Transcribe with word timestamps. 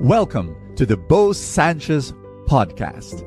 Welcome 0.00 0.54
to 0.76 0.86
the 0.86 0.96
Bo 0.96 1.32
Sanchez 1.32 2.12
podcast. 2.46 3.22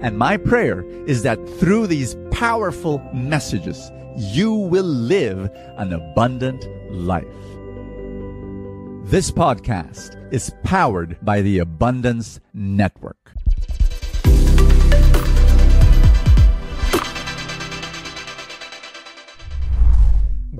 And 0.00 0.16
my 0.16 0.38
prayer 0.38 0.82
is 1.06 1.22
that 1.22 1.36
through 1.58 1.86
these 1.86 2.16
powerful 2.30 2.98
messages, 3.12 3.92
you 4.16 4.54
will 4.54 4.86
live 4.86 5.50
an 5.76 5.92
abundant 5.92 6.66
life. 6.90 7.26
This 9.04 9.30
podcast 9.30 10.16
is 10.32 10.50
powered 10.62 11.18
by 11.20 11.42
the 11.42 11.58
Abundance 11.58 12.40
Network. 12.54 13.32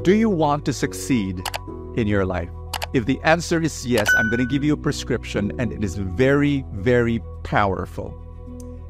Do 0.02 0.14
you 0.14 0.28
want 0.28 0.66
to 0.66 0.74
succeed 0.74 1.42
in 1.96 2.06
your 2.06 2.26
life? 2.26 2.50
If 2.94 3.06
the 3.06 3.20
answer 3.24 3.60
is 3.60 3.84
yes, 3.84 4.08
I'm 4.16 4.30
going 4.30 4.38
to 4.38 4.46
give 4.46 4.62
you 4.62 4.72
a 4.72 4.76
prescription 4.76 5.50
and 5.58 5.72
it 5.72 5.82
is 5.82 5.96
very, 5.96 6.64
very 6.74 7.20
powerful. 7.42 8.14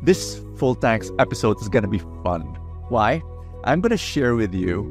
This 0.03 0.43
Full 0.57 0.75
Tank's 0.75 1.11
episode 1.19 1.59
is 1.63 1.71
going 1.71 1.85
to 1.85 1.89
be 1.89 2.03
fun. 2.23 2.43
Why? 2.91 3.23
I'm 3.65 3.81
going 3.81 3.93
to 3.93 3.97
share 3.97 4.35
with 4.35 4.53
you 4.53 4.85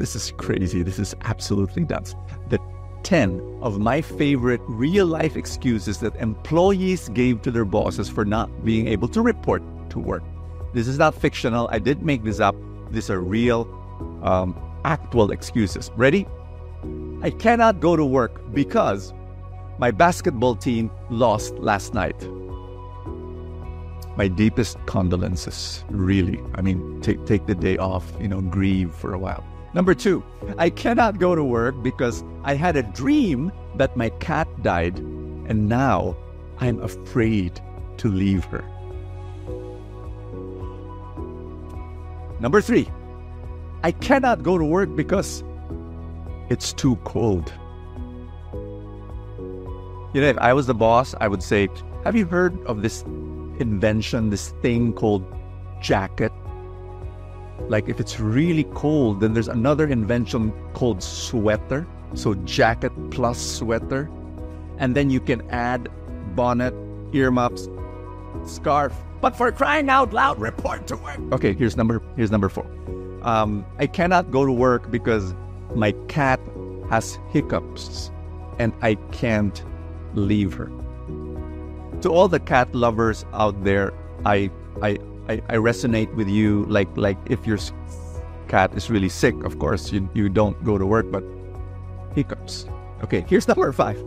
this 0.00 0.16
is 0.16 0.32
crazy. 0.38 0.82
This 0.82 0.98
is 0.98 1.14
absolutely 1.22 1.84
nuts. 1.84 2.16
The 2.48 2.58
10 3.04 3.58
of 3.62 3.78
my 3.78 4.00
favorite 4.00 4.60
real 4.66 5.06
life 5.06 5.36
excuses 5.36 5.98
that 5.98 6.16
employees 6.16 7.10
gave 7.10 7.42
to 7.42 7.52
their 7.52 7.64
bosses 7.64 8.08
for 8.08 8.24
not 8.24 8.64
being 8.64 8.88
able 8.88 9.06
to 9.06 9.22
report 9.22 9.62
to 9.90 10.00
work. 10.00 10.24
This 10.74 10.88
is 10.88 10.98
not 10.98 11.14
fictional. 11.14 11.68
I 11.70 11.78
didn't 11.78 12.04
make 12.04 12.24
this 12.24 12.40
up. 12.40 12.56
These 12.90 13.08
are 13.08 13.20
real, 13.20 13.68
um, 14.24 14.56
actual 14.84 15.30
excuses. 15.30 15.92
Ready? 15.96 16.26
I 17.22 17.28
cannot 17.28 17.80
go 17.80 17.96
to 17.96 18.04
work 18.04 18.40
because 18.54 19.12
my 19.78 19.90
basketball 19.90 20.54
team 20.54 20.90
lost 21.10 21.52
last 21.58 21.92
night. 21.92 22.16
My 24.16 24.26
deepest 24.26 24.78
condolences, 24.86 25.84
really. 25.90 26.40
I 26.54 26.62
mean, 26.62 27.02
take, 27.02 27.26
take 27.26 27.46
the 27.46 27.54
day 27.54 27.76
off, 27.76 28.10
you 28.18 28.28
know, 28.28 28.40
grieve 28.40 28.94
for 28.94 29.12
a 29.12 29.18
while. 29.18 29.44
Number 29.74 29.94
two, 29.94 30.24
I 30.56 30.70
cannot 30.70 31.18
go 31.18 31.34
to 31.34 31.44
work 31.44 31.82
because 31.82 32.24
I 32.42 32.54
had 32.54 32.76
a 32.76 32.82
dream 32.82 33.52
that 33.76 33.98
my 33.98 34.08
cat 34.08 34.48
died 34.62 34.98
and 34.98 35.68
now 35.68 36.16
I'm 36.58 36.80
afraid 36.80 37.60
to 37.98 38.08
leave 38.08 38.46
her. 38.46 38.64
Number 42.40 42.62
three, 42.62 42.88
I 43.82 43.92
cannot 43.92 44.42
go 44.42 44.56
to 44.56 44.64
work 44.64 44.96
because 44.96 45.44
it's 46.50 46.72
too 46.72 46.96
cold. 47.04 47.52
You 50.12 50.20
know, 50.20 50.28
if 50.28 50.38
I 50.38 50.52
was 50.52 50.66
the 50.66 50.74
boss, 50.74 51.14
I 51.20 51.28
would 51.28 51.42
say, 51.42 51.68
Have 52.04 52.16
you 52.16 52.26
heard 52.26 52.60
of 52.66 52.82
this 52.82 53.02
invention, 53.58 54.30
this 54.30 54.50
thing 54.60 54.92
called 54.92 55.24
jacket? 55.80 56.32
Like, 57.68 57.88
if 57.88 58.00
it's 58.00 58.18
really 58.18 58.64
cold, 58.74 59.20
then 59.20 59.32
there's 59.32 59.48
another 59.48 59.86
invention 59.86 60.52
called 60.74 61.02
sweater. 61.02 61.86
So, 62.14 62.34
jacket 62.34 62.92
plus 63.10 63.38
sweater. 63.38 64.10
And 64.78 64.96
then 64.96 65.10
you 65.10 65.20
can 65.20 65.48
add 65.50 65.88
bonnet, 66.34 66.74
earmuffs, 67.12 67.68
scarf. 68.44 68.92
But 69.20 69.36
for 69.36 69.52
crying 69.52 69.88
out 69.88 70.12
loud, 70.12 70.40
report 70.40 70.88
to 70.88 70.96
work. 70.96 71.20
Okay, 71.32 71.52
here's 71.52 71.76
number 71.76 72.02
here's 72.16 72.30
number 72.30 72.48
four. 72.48 72.66
Um, 73.22 73.64
I 73.78 73.86
cannot 73.86 74.30
go 74.30 74.46
to 74.46 74.52
work 74.52 74.90
because 74.90 75.34
my 75.74 75.92
cat 76.08 76.40
has 76.90 77.18
hiccups 77.30 78.10
and 78.58 78.72
I 78.82 78.94
can't 79.12 79.64
leave 80.14 80.54
her. 80.54 80.70
To 82.02 82.08
all 82.10 82.28
the 82.28 82.40
cat 82.40 82.74
lovers 82.74 83.24
out 83.32 83.62
there, 83.64 83.92
I 84.24 84.50
I 84.82 84.98
I, 85.28 85.42
I 85.48 85.56
resonate 85.56 86.12
with 86.14 86.28
you. 86.28 86.64
Like 86.66 86.88
like 86.96 87.18
if 87.26 87.46
your 87.46 87.58
cat 88.48 88.74
is 88.74 88.90
really 88.90 89.08
sick, 89.08 89.34
of 89.44 89.58
course 89.58 89.92
you 89.92 90.08
you 90.14 90.28
don't 90.28 90.62
go 90.64 90.78
to 90.78 90.86
work, 90.86 91.10
but 91.10 91.24
hiccups. 92.14 92.66
Okay, 93.04 93.24
here's 93.28 93.46
number 93.48 93.72
five. 93.72 94.02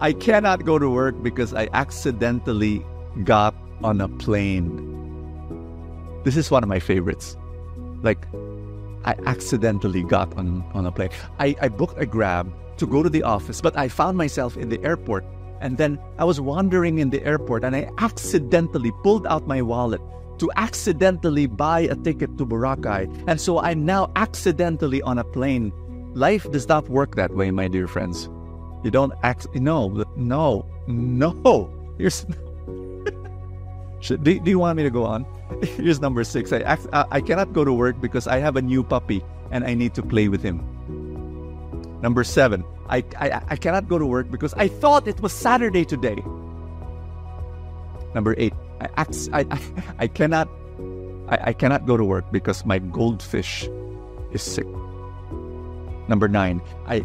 I 0.00 0.12
cannot 0.12 0.64
go 0.64 0.78
to 0.78 0.90
work 0.90 1.22
because 1.22 1.54
I 1.54 1.68
accidentally 1.72 2.84
got 3.24 3.54
on 3.82 4.00
a 4.00 4.08
plane. 4.08 4.92
This 6.24 6.36
is 6.36 6.50
one 6.50 6.62
of 6.62 6.68
my 6.68 6.80
favorites. 6.80 7.36
Like 8.02 8.26
I 9.06 9.14
accidentally 9.26 10.02
got 10.02 10.36
on, 10.36 10.64
on 10.74 10.86
a 10.86 10.92
plane. 10.92 11.10
I, 11.38 11.54
I 11.60 11.68
booked 11.68 12.00
a 12.00 12.06
grab 12.06 12.52
to 12.78 12.86
go 12.86 13.02
to 13.02 13.08
the 13.08 13.22
office, 13.22 13.60
but 13.60 13.76
I 13.78 13.88
found 13.88 14.18
myself 14.18 14.56
in 14.56 14.68
the 14.68 14.82
airport. 14.84 15.24
And 15.60 15.78
then 15.78 15.98
I 16.18 16.24
was 16.24 16.40
wandering 16.40 16.98
in 16.98 17.10
the 17.10 17.24
airport 17.24 17.64
and 17.64 17.74
I 17.74 17.88
accidentally 17.98 18.92
pulled 19.02 19.26
out 19.26 19.46
my 19.46 19.62
wallet 19.62 20.00
to 20.38 20.50
accidentally 20.56 21.46
buy 21.46 21.80
a 21.80 21.94
ticket 21.94 22.36
to 22.36 22.44
Boracay. 22.44 23.24
And 23.26 23.40
so 23.40 23.60
I'm 23.60 23.86
now 23.86 24.10
accidentally 24.16 25.00
on 25.02 25.18
a 25.18 25.24
plane. 25.24 25.72
Life 26.14 26.50
does 26.50 26.68
not 26.68 26.88
work 26.88 27.14
that 27.14 27.34
way, 27.34 27.50
my 27.50 27.68
dear 27.68 27.86
friends. 27.86 28.28
You 28.84 28.90
don't 28.90 29.12
act, 29.22 29.46
no, 29.54 30.04
no, 30.16 30.66
no. 30.86 31.94
Here's, 31.96 32.26
do, 34.08 34.38
do 34.38 34.50
you 34.50 34.58
want 34.58 34.76
me 34.76 34.82
to 34.84 34.90
go 34.90 35.04
on? 35.04 35.26
Here's 35.62 36.00
number 36.00 36.22
six. 36.22 36.52
I, 36.52 36.78
I 36.92 37.20
cannot 37.20 37.52
go 37.52 37.64
to 37.64 37.72
work 37.72 38.00
because 38.00 38.26
I 38.26 38.38
have 38.38 38.56
a 38.56 38.62
new 38.62 38.82
puppy 38.82 39.24
and 39.50 39.64
I 39.64 39.74
need 39.74 39.94
to 39.94 40.02
play 40.02 40.28
with 40.28 40.42
him. 40.42 40.62
Number 42.00 42.22
seven. 42.22 42.64
I, 42.88 43.02
I, 43.18 43.42
I 43.48 43.56
cannot 43.56 43.88
go 43.88 43.98
to 43.98 44.06
work 44.06 44.30
because 44.30 44.54
I 44.54 44.68
thought 44.68 45.08
it 45.08 45.20
was 45.20 45.32
Saturday 45.32 45.84
today. 45.84 46.22
Number 48.14 48.34
eight. 48.38 48.54
I, 48.80 48.88
I, 48.96 49.06
I, 49.50 49.60
I 49.98 50.06
cannot 50.06 50.48
I, 51.28 51.50
I 51.50 51.52
cannot 51.52 51.86
go 51.86 51.96
to 51.96 52.04
work 52.04 52.30
because 52.30 52.64
my 52.64 52.78
goldfish 52.78 53.68
is 54.32 54.42
sick. 54.42 54.66
Number 56.08 56.28
nine. 56.28 56.62
I 56.86 57.04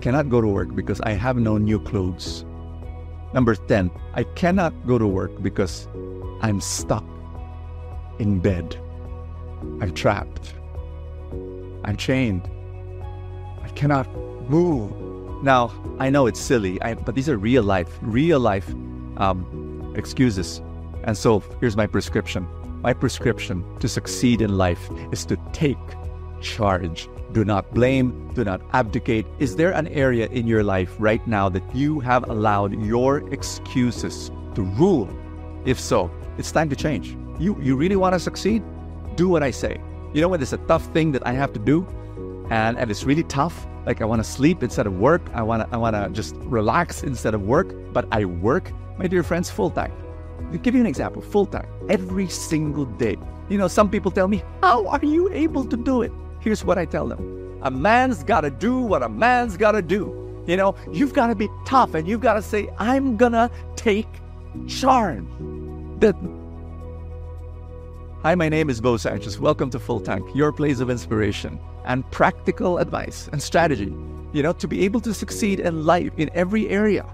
cannot 0.00 0.28
go 0.28 0.40
to 0.40 0.48
work 0.48 0.74
because 0.74 1.00
I 1.02 1.12
have 1.12 1.36
no 1.36 1.58
new 1.58 1.78
clothes. 1.80 2.44
Number 3.34 3.54
10, 3.54 3.90
I 4.14 4.24
cannot 4.24 4.72
go 4.86 4.96
to 4.96 5.06
work 5.06 5.42
because 5.42 5.86
I'm 6.40 6.60
stuck 6.60 7.04
in 8.18 8.40
bed. 8.40 8.76
I'm 9.80 9.92
trapped. 9.94 10.54
I'm 11.84 11.96
chained. 11.96 12.48
I 13.62 13.68
cannot 13.70 14.12
move. 14.48 14.92
Now, 15.42 15.72
I 15.98 16.10
know 16.10 16.26
it's 16.26 16.40
silly, 16.40 16.80
I, 16.82 16.94
but 16.94 17.14
these 17.14 17.28
are 17.28 17.38
real 17.38 17.62
life, 17.62 17.98
real 18.02 18.40
life 18.40 18.68
um, 19.18 19.94
excuses. 19.96 20.60
And 21.04 21.16
so 21.16 21.40
here's 21.60 21.76
my 21.76 21.86
prescription. 21.86 22.46
My 22.82 22.92
prescription 22.92 23.64
to 23.78 23.88
succeed 23.88 24.40
in 24.40 24.56
life 24.56 24.88
is 25.12 25.24
to 25.26 25.36
take 25.52 25.78
charge. 26.40 27.08
Do 27.32 27.44
not 27.44 27.72
blame, 27.74 28.32
do 28.34 28.44
not 28.44 28.60
abdicate. 28.72 29.26
Is 29.38 29.56
there 29.56 29.72
an 29.72 29.88
area 29.88 30.28
in 30.28 30.46
your 30.46 30.64
life 30.64 30.94
right 30.98 31.24
now 31.26 31.48
that 31.48 31.74
you 31.74 32.00
have 32.00 32.28
allowed 32.30 32.80
your 32.82 33.28
excuses 33.32 34.30
to 34.54 34.62
rule? 34.62 35.08
If 35.64 35.78
so, 35.78 36.10
it's 36.38 36.52
time 36.52 36.68
to 36.70 36.76
change. 36.76 37.16
You 37.38 37.56
you 37.60 37.76
really 37.76 37.96
want 37.96 38.14
to 38.14 38.20
succeed? 38.20 38.62
Do 39.16 39.28
what 39.28 39.42
I 39.42 39.50
say. 39.50 39.80
You 40.14 40.20
know 40.22 40.28
when 40.28 40.40
there's 40.40 40.52
a 40.52 40.64
tough 40.68 40.84
thing 40.92 41.12
that 41.12 41.26
I 41.26 41.32
have 41.32 41.52
to 41.52 41.58
do 41.58 41.86
and, 42.50 42.78
and 42.78 42.90
it's 42.90 43.04
really 43.04 43.24
tough, 43.24 43.66
like 43.84 44.00
I 44.00 44.04
want 44.04 44.20
to 44.24 44.28
sleep 44.28 44.62
instead 44.62 44.86
of 44.86 44.94
work, 44.98 45.22
I 45.34 45.42
want 45.42 45.62
to 45.62 45.74
I 45.74 45.76
want 45.76 45.94
to 45.96 46.08
just 46.10 46.34
relax 46.36 47.02
instead 47.02 47.34
of 47.34 47.42
work, 47.42 47.74
but 47.92 48.06
I 48.10 48.24
work, 48.24 48.72
my 48.98 49.06
dear 49.06 49.22
friends, 49.22 49.50
full 49.50 49.70
time. 49.70 49.92
I'll 50.50 50.58
give 50.58 50.74
you 50.74 50.80
an 50.80 50.86
example, 50.86 51.20
full 51.20 51.46
time, 51.46 51.68
every 51.88 52.28
single 52.28 52.86
day. 52.86 53.16
You 53.48 53.58
know, 53.58 53.68
some 53.68 53.90
people 53.90 54.10
tell 54.10 54.28
me, 54.28 54.42
"How 54.62 54.86
are 54.86 55.04
you 55.04 55.28
able 55.32 55.64
to 55.64 55.76
do 55.76 56.02
it?" 56.02 56.12
Here's 56.40 56.64
what 56.64 56.78
I 56.78 56.84
tell 56.84 57.06
them. 57.06 57.60
A 57.62 57.70
man's 57.70 58.22
got 58.22 58.42
to 58.42 58.50
do 58.50 58.78
what 58.78 59.02
a 59.02 59.08
man's 59.08 59.56
got 59.56 59.72
to 59.72 59.82
do. 59.82 60.14
You 60.46 60.56
know, 60.56 60.74
you've 60.92 61.12
got 61.12 61.26
to 61.26 61.34
be 61.34 61.48
tough 61.66 61.94
and 61.94 62.08
you've 62.08 62.22
got 62.22 62.34
to 62.34 62.42
say, 62.42 62.70
I'm 62.78 63.16
going 63.16 63.32
to 63.32 63.50
take 63.76 64.08
charge. 64.66 65.24
Hi, 68.22 68.34
my 68.36 68.48
name 68.48 68.70
is 68.70 68.80
Bo 68.80 68.96
Sanchez. 68.96 69.40
Welcome 69.40 69.68
to 69.70 69.80
Full 69.80 69.98
Tank, 69.98 70.28
your 70.32 70.52
place 70.52 70.78
of 70.78 70.90
inspiration 70.90 71.58
and 71.86 72.08
practical 72.12 72.78
advice 72.78 73.28
and 73.32 73.42
strategy, 73.42 73.92
you 74.32 74.44
know, 74.44 74.52
to 74.52 74.68
be 74.68 74.84
able 74.84 75.00
to 75.00 75.12
succeed 75.12 75.58
in 75.58 75.84
life 75.84 76.12
in 76.16 76.30
every 76.34 76.68
area. 76.68 77.04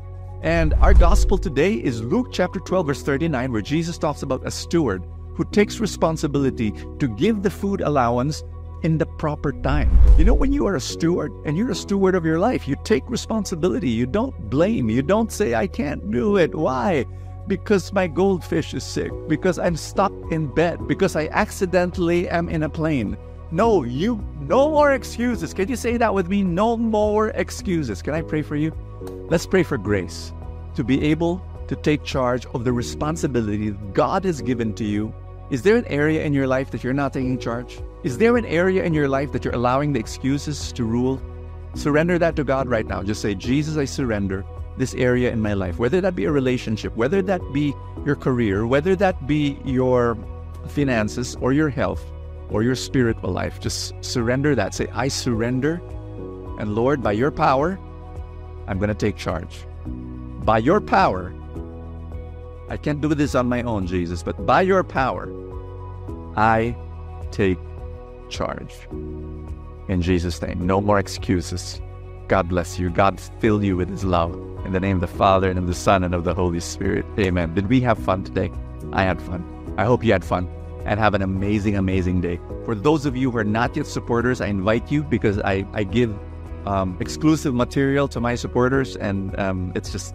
And 0.43 0.75
our 0.75 0.93
gospel 0.93 1.39
today 1.39 1.75
is 1.75 2.03
Luke 2.03 2.27
chapter 2.31 2.61
12, 2.61 2.87
verse 2.87 3.03
39, 3.03 3.53
where 3.53 3.63
Jesus 3.63 3.97
talks 3.97 4.23
about 4.23 4.47
a 4.47 4.51
steward 4.51 5.03
who 5.35 5.47
takes 5.47 5.81
responsibility 5.81 6.73
to 6.99 7.09
give 7.09 7.43
the 7.43 7.51
food 7.51 7.81
allowance 7.81 8.45
in 8.83 8.99
the 8.99 9.07
proper 9.07 9.53
time. 9.63 9.99
You 10.19 10.27
know, 10.27 10.35
when 10.35 10.53
you 10.53 10.67
are 10.67 10.77
a 10.77 10.81
steward 10.81 11.33
and 11.47 11.57
you're 11.57 11.71
a 11.71 11.75
steward 11.75 12.15
of 12.15 12.27
your 12.27 12.39
life, 12.39 12.69
you 12.69 12.77
take 12.85 13.09
responsibility. 13.09 13.89
You 13.89 14.05
don't 14.05 14.51
blame. 14.51 14.91
You 14.91 15.01
don't 15.01 15.33
say, 15.33 15.55
I 15.55 15.69
can't 15.69 16.11
do 16.11 16.37
it. 16.37 16.55
Why? 16.55 17.07
Because 17.47 17.93
my 17.93 18.07
goldfish 18.07 18.75
is 18.75 18.85
sick, 18.85 19.13
because 19.29 19.59
I'm 19.59 19.77
stuck 19.77 20.13
in 20.31 20.47
bed, 20.47 20.87
because 20.89 21.17
I 21.17 21.29
accidentally 21.29 22.29
am 22.29 22.49
in 22.49 22.63
a 22.63 22.69
plane. 22.69 23.17
No, 23.51 23.85
you, 23.85 24.25
no 24.41 24.71
more 24.71 24.93
excuses. 24.93 25.55
Can 25.55 25.69
you 25.69 25.77
say 25.77 25.97
that 25.97 26.15
with 26.15 26.29
me? 26.29 26.43
No 26.43 26.77
more 26.77 27.29
excuses. 27.29 28.03
Can 28.03 28.15
I 28.15 28.23
pray 28.23 28.43
for 28.43 28.57
you? 28.57 28.73
Let's 29.29 29.47
pray 29.47 29.63
for 29.63 29.79
grace. 29.79 30.33
to 30.75 30.83
be 30.83 31.05
able 31.05 31.43
to 31.69 31.77
take 31.77 32.05
charge 32.05 32.47
of 32.47 32.65
the 32.65 32.73
responsibility 32.73 33.71
God 33.93 34.25
has 34.25 34.43
given 34.43 34.75
to 34.75 34.85
you? 34.85 35.15
Is 35.51 35.63
there 35.63 35.77
an 35.77 35.87
area 35.87 36.25
in 36.25 36.33
your 36.33 36.47
life 36.47 36.71
that 36.73 36.83
you're 36.83 36.93
not 36.93 37.13
taking 37.13 37.39
charge? 37.39 37.81
Is 38.03 38.19
there 38.19 38.37
an 38.37 38.45
area 38.47 38.83
in 38.83 38.93
your 38.93 39.09
life 39.09 39.33
that 39.33 39.45
you're 39.45 39.55
allowing 39.55 39.93
the 39.93 40.01
excuses 40.01 40.73
to 40.73 40.85
rule? 40.85 41.23
Surrender 41.75 42.19
that 42.19 42.37
to 42.37 42.45
God 42.45 42.69
right 42.69 42.87
now. 42.87 43.03
Just 43.03 43.23
say, 43.23 43.35
Jesus, 43.35 43.77
I 43.77 43.85
surrender 43.85 44.45
this 44.77 44.95
area 44.95 45.31
in 45.31 45.41
my 45.41 45.55
life, 45.55 45.79
whether 45.79 46.01
that 46.01 46.17
be 46.17 46.25
a 46.25 46.33
relationship, 46.33 46.95
whether 46.97 47.23
that 47.23 47.41
be 47.53 47.73
your 48.05 48.17
career, 48.17 48.67
whether 48.67 48.97
that 48.97 49.27
be 49.27 49.59
your 49.65 50.17
finances 50.69 51.37
or 51.41 51.53
your 51.53 51.69
health 51.69 52.03
or 52.51 52.63
your 52.63 52.75
spiritual 52.75 53.31
life. 53.31 53.61
Just 53.61 53.95
surrender 54.01 54.55
that. 54.55 54.75
Say, 54.75 54.89
I 54.93 55.09
surrender. 55.09 55.81
And 56.59 56.75
Lord, 56.75 57.03
by 57.03 57.13
your 57.13 57.31
power, 57.31 57.79
I'm 58.67 58.79
going 58.79 58.89
to 58.89 58.95
take 58.95 59.17
charge. 59.17 59.65
By 59.87 60.59
your 60.59 60.81
power, 60.81 61.33
I 62.69 62.77
can't 62.77 63.01
do 63.01 63.09
this 63.15 63.35
on 63.35 63.49
my 63.49 63.63
own, 63.63 63.87
Jesus, 63.87 64.23
but 64.23 64.47
by 64.47 64.63
your 64.63 64.83
power, 64.83 65.29
I 66.37 66.77
take 67.31 67.59
charge. 68.29 68.75
In 69.89 70.01
Jesus' 70.01 70.41
name, 70.41 70.67
no 70.67 70.81
more 70.81 70.99
excuses. 70.99 71.81
God 72.29 72.49
bless 72.49 72.79
you. 72.79 72.89
God 72.89 73.21
fill 73.41 73.63
you 73.63 73.77
with 73.77 73.89
His 73.89 74.05
love. 74.05 74.33
In 74.65 74.73
the 74.73 74.81
name 74.81 74.97
of 74.97 75.01
the 75.01 75.17
Father, 75.19 75.51
and 75.51 75.59
of 75.59 75.67
the 75.67 75.75
Son, 75.75 76.05
and 76.05 76.15
of 76.15 76.25
the 76.25 76.35
Holy 76.35 76.61
Spirit. 76.61 77.05
Amen. 77.19 77.55
Did 77.55 77.69
we 77.69 77.81
have 77.83 77.99
fun 77.99 78.25
today? 78.25 78.51
I 78.93 79.03
had 79.03 79.21
fun. 79.21 79.45
I 79.77 79.85
hope 79.85 80.03
you 80.05 80.13
had 80.13 80.25
fun 80.25 80.49
and 80.85 81.01
have 81.01 81.15
an 81.15 81.23
amazing, 81.23 81.77
amazing 81.77 82.21
day. 82.21 82.39
For 82.65 82.75
those 82.75 83.07
of 83.07 83.17
you 83.17 83.31
who 83.31 83.39
are 83.39 83.45
not 83.45 83.77
yet 83.77 83.87
supporters, 83.87 84.41
I 84.41 84.47
invite 84.47 84.91
you 84.91 85.03
because 85.03 85.39
I, 85.41 85.67
I 85.73 85.85
give 85.85 86.17
um, 86.67 86.97
exclusive 87.01 87.55
material 87.55 88.09
to 88.09 88.21
my 88.21 88.35
supporters, 88.35 88.97
and 88.97 89.39
um, 89.39 89.73
it's 89.75 89.91
just 89.91 90.15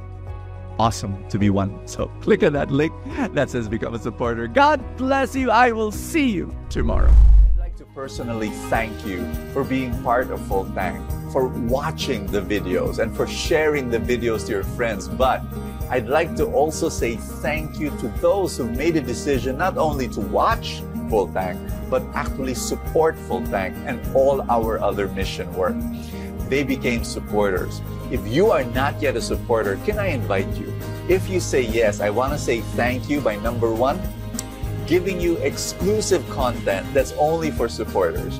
awesome 0.79 1.27
to 1.29 1.37
be 1.37 1.49
one. 1.49 1.87
So 1.87 2.07
click 2.21 2.43
on 2.43 2.53
that 2.53 2.71
link 2.71 2.93
that 3.33 3.49
says 3.49 3.67
Become 3.67 3.93
a 3.93 3.99
Supporter. 3.99 4.47
God 4.47 4.83
bless 4.97 5.35
you. 5.35 5.51
I 5.51 5.71
will 5.71 5.91
see 5.91 6.29
you 6.29 6.55
tomorrow. 6.69 7.13
I'd 7.53 7.59
like 7.59 7.75
to 7.77 7.85
personally 7.85 8.49
thank 8.69 9.05
you 9.05 9.31
for 9.53 9.63
being 9.63 10.01
part 10.03 10.31
of 10.31 10.41
Full 10.47 10.65
Tank, 10.71 11.07
for 11.31 11.47
watching 11.47 12.25
the 12.27 12.41
videos, 12.41 12.99
and 12.99 13.15
for 13.15 13.27
sharing 13.27 13.89
the 13.89 13.99
videos 13.99 14.45
to 14.45 14.51
your 14.51 14.63
friends. 14.63 15.07
But 15.07 15.41
I'd 15.89 16.07
like 16.07 16.35
to 16.35 16.45
also 16.45 16.89
say 16.89 17.15
thank 17.15 17.79
you 17.79 17.89
to 17.97 18.07
those 18.21 18.57
who 18.57 18.69
made 18.69 18.95
a 18.95 19.01
decision 19.01 19.57
not 19.57 19.77
only 19.77 20.07
to 20.09 20.21
watch 20.21 20.81
Full 21.09 21.27
Tank, 21.33 21.59
but 21.89 22.03
actually 22.13 22.53
support 22.53 23.17
Full 23.27 23.45
Tank 23.47 23.75
and 23.85 23.99
all 24.15 24.45
our 24.51 24.79
other 24.79 25.07
mission 25.09 25.51
work. 25.53 25.75
They 26.47 26.63
became 26.63 27.03
supporters. 27.03 27.81
If 28.11 28.27
you 28.27 28.51
are 28.51 28.63
not 28.63 29.01
yet 29.01 29.15
a 29.15 29.21
supporter, 29.21 29.77
can 29.85 29.99
I 29.99 30.07
invite 30.07 30.49
you? 30.57 30.73
If 31.07 31.29
you 31.29 31.39
say 31.39 31.61
yes, 31.61 32.01
I 32.01 32.09
want 32.09 32.33
to 32.33 32.39
say 32.39 32.61
thank 32.77 33.09
you 33.09 33.21
by 33.21 33.35
number 33.37 33.73
one, 33.73 33.99
giving 34.85 35.21
you 35.21 35.37
exclusive 35.37 36.27
content 36.29 36.91
that's 36.93 37.13
only 37.13 37.51
for 37.51 37.67
supporters. 37.67 38.39